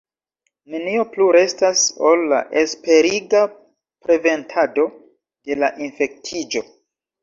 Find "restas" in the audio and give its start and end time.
1.37-1.83